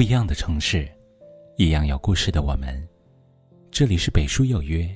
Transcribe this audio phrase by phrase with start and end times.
[0.00, 0.90] 不一样的城市，
[1.58, 2.88] 一样有故事的我们。
[3.70, 4.88] 这里是北书有约，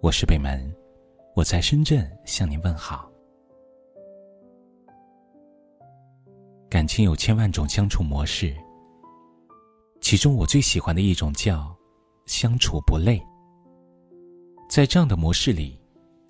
[0.00, 0.72] 我是北门，
[1.34, 3.10] 我在深圳向您问好。
[6.70, 8.56] 感情有千万种相处模式，
[10.00, 11.76] 其中我最喜欢的一种叫
[12.24, 13.20] 相处不累。
[14.70, 15.76] 在这样的模式里，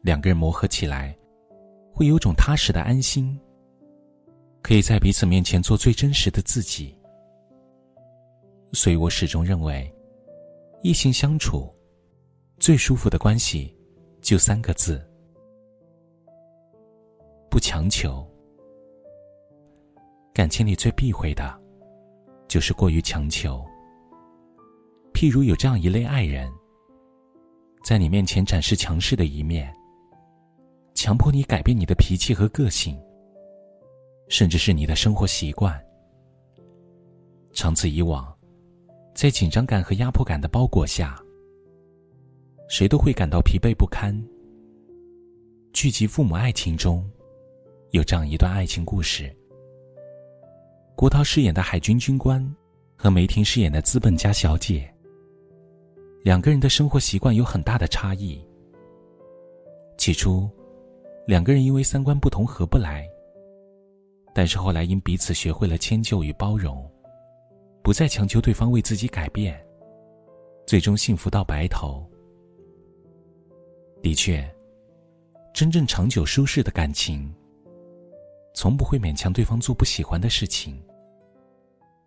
[0.01, 1.15] 两个人磨合起来，
[1.93, 3.39] 会有种踏实的安心，
[4.63, 6.95] 可以在彼此面前做最真实的自己。
[8.73, 9.93] 所以我始终认为，
[10.83, 11.75] 异性相处
[12.59, 13.75] 最舒服的关系
[14.21, 15.03] 就三个字：
[17.51, 18.25] 不强求。
[20.35, 21.59] 感情里最避讳的，
[22.47, 23.65] 就是过于强求。
[25.13, 26.53] 譬如有这样一类爱人，
[27.83, 29.75] 在你面前展示强势的一面，
[30.95, 32.97] 强迫你改变你的脾气和个性，
[34.29, 35.77] 甚至是你的生活习惯。
[37.53, 38.38] 长此以往。
[39.19, 41.21] 在紧张感和压迫感的包裹下，
[42.69, 44.17] 谁都会感到疲惫不堪。
[45.73, 47.05] 剧集《父母爱情》中，
[47.91, 49.29] 有这样一段爱情故事：
[50.95, 52.41] 郭涛饰演的海军军官
[52.95, 54.89] 和梅婷饰演的资本家小姐，
[56.23, 58.41] 两个人的生活习惯有很大的差异。
[59.97, 60.49] 起初，
[61.27, 63.05] 两个人因为三观不同合不来，
[64.33, 66.89] 但是后来因彼此学会了迁就与包容。
[67.83, 69.59] 不再强求对方为自己改变，
[70.67, 72.07] 最终幸福到白头。
[74.03, 74.49] 的确，
[75.55, 77.35] 真正长久舒适的感情，
[78.55, 80.81] 从不会勉强对方做不喜欢的事情，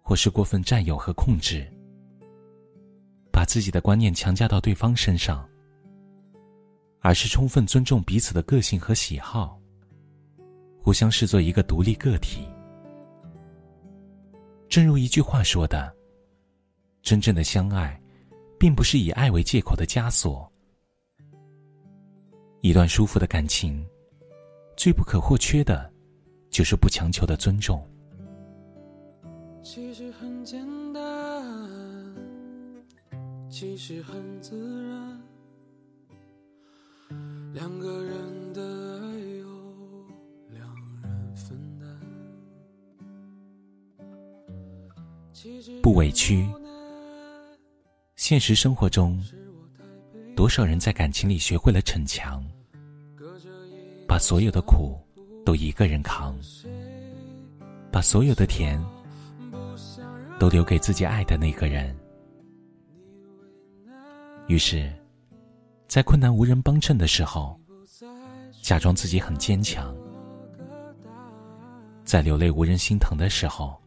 [0.02, 1.68] 或是过分占有和控制，
[3.32, 5.48] 把自己的观念强加到对方身上，
[7.00, 9.60] 而是充分尊重彼此的个性和喜好，
[10.82, 12.48] 互相视作一个独立个体。
[14.72, 15.94] 正如一句话说的
[17.04, 18.02] ：“真正的相爱，
[18.58, 20.50] 并不是以爱为借口的枷锁。
[22.62, 23.86] 一段舒服的感情，
[24.78, 25.92] 最不可或缺的，
[26.50, 27.86] 就是不强求的尊重。”
[29.62, 31.04] 其实很简单，
[33.50, 35.22] 其实很自然，
[37.54, 38.16] 两个人
[45.82, 46.48] 不委屈。
[48.16, 49.24] 现实生活中，
[50.36, 52.44] 多少人在感情里学会了逞强，
[54.08, 55.00] 把所有的苦
[55.44, 56.38] 都一个人扛，
[57.92, 58.80] 把所有的甜
[60.40, 61.96] 都留给自己爱的那个人。
[64.48, 64.92] 于是，
[65.88, 67.60] 在困难无人帮衬的时候，
[68.62, 69.96] 假装自己很坚强；
[72.04, 73.81] 在流泪无人心疼的时候，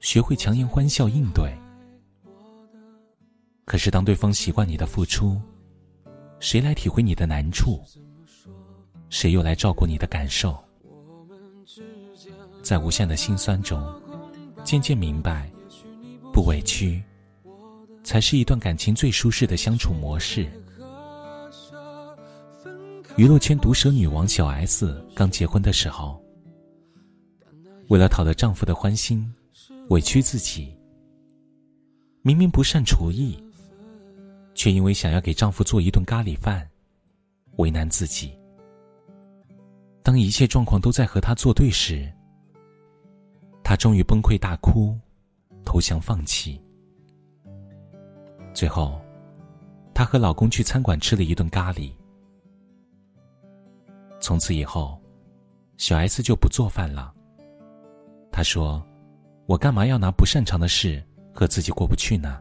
[0.00, 1.52] 学会强颜欢笑应对，
[3.64, 5.40] 可是当对方习惯你的付出，
[6.38, 7.82] 谁来体会你的难处？
[9.10, 10.56] 谁又来照顾你的感受？
[12.62, 13.82] 在无限的心酸中，
[14.62, 15.50] 渐渐明白，
[16.32, 17.02] 不委屈，
[18.04, 20.48] 才是一段感情最舒适的相处模式。
[23.16, 26.22] 娱乐圈毒舌女王小 S 刚结婚的时候，
[27.88, 29.28] 为了讨得丈夫的欢心。
[29.88, 30.76] 委屈自己，
[32.20, 33.42] 明明不善厨艺，
[34.54, 36.68] 却因为想要给丈夫做一顿咖喱饭，
[37.56, 38.38] 为难自己。
[40.02, 42.06] 当一切状况都在和她作对时，
[43.64, 44.94] 她终于崩溃大哭，
[45.64, 46.60] 投降放弃。
[48.52, 49.00] 最后，
[49.94, 51.90] 她和老公去餐馆吃了一顿咖喱。
[54.20, 55.00] 从此以后，
[55.78, 57.14] 小 S 就不做饭了。
[58.30, 58.84] 她说。
[59.48, 62.38] 我干嘛要拿不擅长的事和自己过不去呢？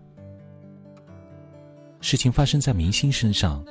[2.01, 3.63] 事情发生在明星身上，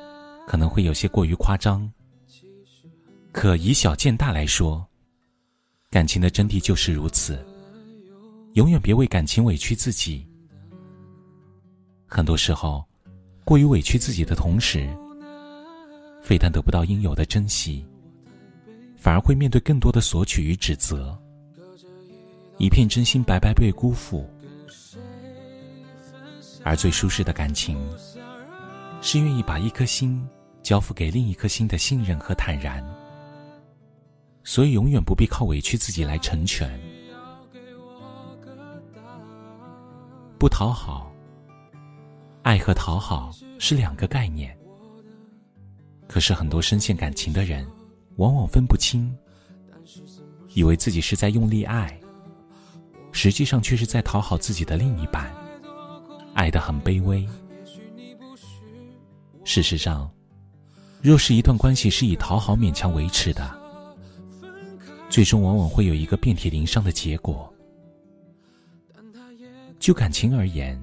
[0.48, 1.86] 可能会有些过于夸张。
[3.32, 4.82] 可以小见大来说，
[5.91, 7.38] 感情的真谛就是如此。
[8.54, 10.27] 永远别为感情委屈自己。
[12.06, 12.83] 很多时候，
[13.44, 14.88] 过于委屈自己的同时，
[16.22, 17.84] 非但得不到应有的珍惜，
[18.97, 21.15] 反而会面对更多的索取与指责。
[22.58, 24.28] 一片真心白白被辜负，
[26.64, 27.78] 而最舒适的感情，
[29.03, 30.26] 是愿意把一颗心
[30.62, 32.82] 交付给另一颗心的信任和坦然。
[34.42, 36.70] 所以，永远不必靠委屈自己来成全。
[40.38, 41.12] 不讨好，
[42.42, 44.56] 爱和讨好是两个概念。
[46.09, 47.66] 可是，很多深陷感情的人，
[48.16, 49.14] 往往分不清，
[50.54, 52.00] 以为自己是在用力爱。
[53.16, 55.34] 实际上却是在讨好自己的另一半，
[56.34, 57.27] 爱得很卑微。
[59.42, 60.10] 事实上，
[61.01, 63.59] 若是一段关系是以讨好勉强维持的，
[65.09, 67.51] 最终往往会有一个遍体鳞伤的结果。
[69.78, 70.78] 就感情而言，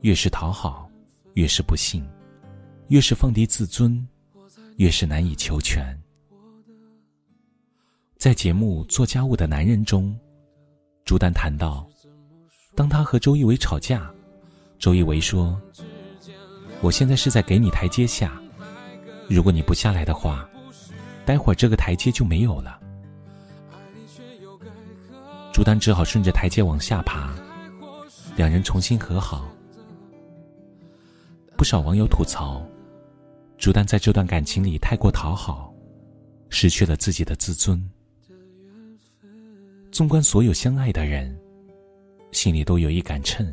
[0.00, 0.90] 越是讨好，
[1.34, 2.02] 越是不幸；
[2.88, 4.04] 越是放低自尊，
[4.78, 5.96] 越是难以求全。
[8.18, 10.18] 在节目《做家务的男人》中，
[11.06, 11.88] 朱丹谈到，
[12.74, 14.10] 当他和周一围吵架，
[14.76, 15.56] 周一围说
[16.82, 18.36] ：“我现在是在给你台阶下。”
[19.30, 20.48] 如果你不下来的话，
[21.24, 22.80] 待会儿这个台阶就没有了。
[25.52, 27.32] 朱丹只好顺着台阶往下爬，
[28.34, 29.48] 两人重新和好。
[31.56, 32.60] 不少网友吐槽，
[33.58, 35.72] 朱丹在这段感情里太过讨好，
[36.50, 37.80] 失去了自己的自尊。
[39.96, 41.34] 纵观所有相爱的人，
[42.30, 43.50] 心里都有一杆秤，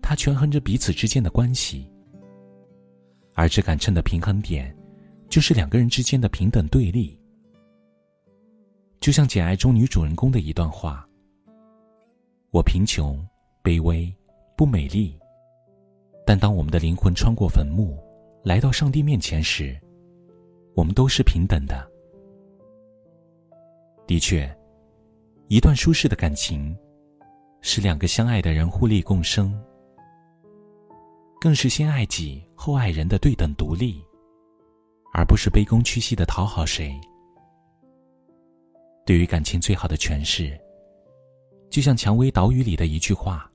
[0.00, 1.86] 它权衡着彼此之间的关系。
[3.34, 4.74] 而这杆秤的平衡点，
[5.28, 7.20] 就是两个人之间的平等对立。
[8.98, 11.06] 就像《简爱》中女主人公的一段话
[12.50, 13.22] ：“我贫穷、
[13.62, 14.10] 卑微、
[14.56, 15.14] 不美丽，
[16.24, 18.02] 但当我们的灵魂穿过坟墓，
[18.42, 19.78] 来到上帝面前时，
[20.74, 21.86] 我们都是平等的。”
[24.08, 24.50] 的确，
[25.48, 26.76] 一段舒适的感情，
[27.60, 29.56] 是两个相爱的人互利共生。
[31.40, 34.02] 更是先爱己后爱人的对等独立，
[35.14, 36.98] 而不是卑躬屈膝的讨好谁。
[39.04, 40.58] 对于感情最好的诠释，
[41.70, 43.48] 就像《蔷薇岛屿》里的一句话：“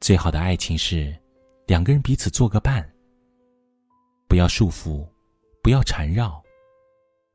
[0.00, 1.16] 最好的爱情是
[1.68, 2.84] 两个人彼此做个伴，
[4.26, 5.06] 不要束缚，
[5.62, 6.42] 不要缠绕，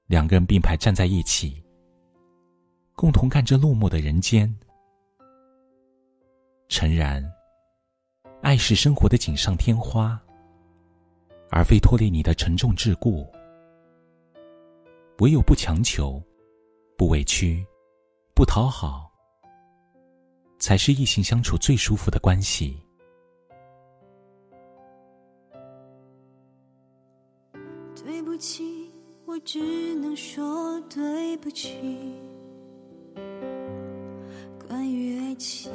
[0.08, 1.64] 两个人并排站在一起，
[3.00, 4.54] 共同看着落寞的人间。”
[6.68, 7.24] 诚然。
[8.42, 10.20] 爱是生活的锦上添花，
[11.50, 13.26] 而非拖累你的沉重桎梏。
[15.20, 16.22] 唯有不强求、
[16.98, 17.66] 不委屈、
[18.34, 19.12] 不讨好，
[20.58, 22.82] 才是异性相处最舒服的关系。
[27.96, 28.90] 对不起，
[29.26, 32.22] 我只能说对不起。
[34.70, 35.72] 关于爱情。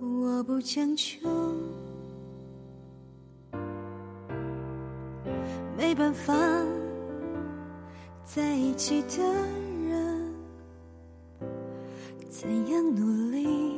[0.00, 1.28] 我不强求，
[5.76, 6.32] 没办法
[8.24, 9.22] 在一起的
[9.86, 10.34] 人，
[12.30, 13.76] 怎样努力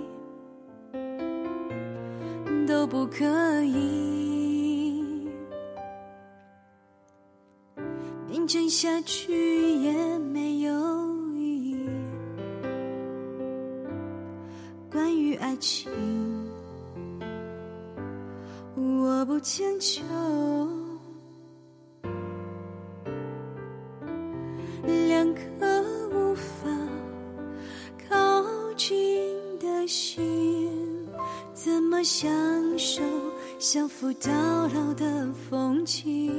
[2.68, 3.24] 都不可
[3.64, 5.28] 以，
[8.30, 10.87] 勉强下去也没有。
[15.58, 15.90] 情，
[18.74, 20.02] 我不强求。
[25.08, 25.40] 两颗
[26.12, 26.68] 无法
[28.08, 28.44] 靠
[28.76, 30.70] 近的心，
[31.52, 32.30] 怎么享
[32.78, 33.02] 受
[33.58, 34.30] 相扶到
[34.68, 36.32] 老的风景？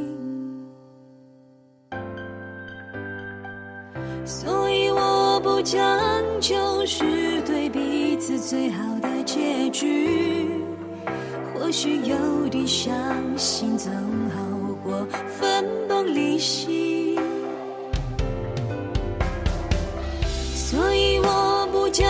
[4.26, 5.82] 所以我不将
[6.40, 7.69] 就是对
[8.20, 9.10] 此最好的。
[9.26, 10.50] 结局
[11.54, 12.92] 或许有点伤
[13.38, 13.94] 心，总
[14.36, 14.42] 好
[14.84, 15.06] 过
[15.40, 17.16] 分崩离析。
[20.56, 22.04] 所以我不将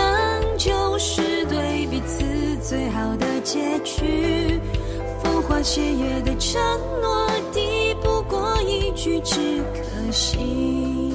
[0.56, 2.24] 就是对彼此
[2.66, 4.58] 最好的结局。
[5.22, 6.58] 风花雪月的承
[7.02, 11.09] 诺，抵不过一句只可惜。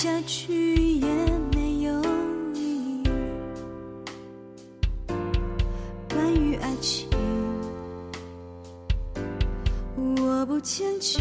[0.00, 1.08] 下去也
[1.52, 1.92] 没有
[2.54, 3.02] 意义。
[6.08, 7.08] 关于爱情
[9.96, 11.18] 我不强求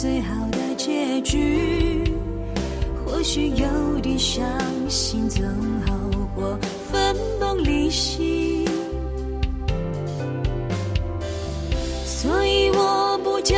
[0.00, 2.02] 最好的结局。
[3.04, 4.42] 或许有点伤
[4.88, 5.44] 心，总
[5.86, 5.94] 好
[6.34, 6.58] 过
[6.90, 8.64] 分崩离析。
[12.06, 13.54] 所以我不将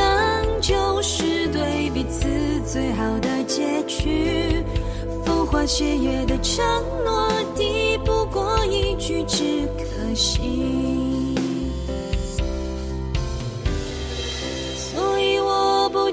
[0.59, 2.27] 就是对彼此
[2.69, 4.65] 最好的结局。
[5.25, 6.61] 风花雪月的承
[7.05, 8.11] 诺，抵不。
[8.33, 11.35] 过一句只可惜。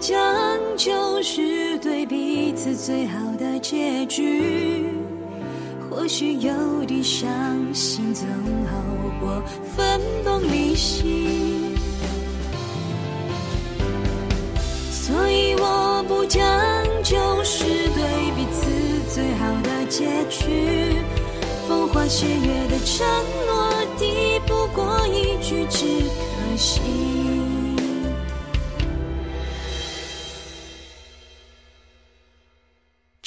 [0.00, 4.88] 将就是对彼此最好的结局。
[5.90, 6.50] 或许有
[6.86, 7.28] 点伤
[7.74, 8.26] 心，总
[8.64, 8.80] 好
[9.20, 9.42] 过
[9.76, 11.76] 分崩离析。
[14.90, 16.42] 所以我不将
[17.02, 18.66] 就是对彼此
[19.14, 20.96] 最好的结局。
[21.68, 23.06] 风花雪月的承
[23.46, 26.80] 诺，抵不过一句只可惜。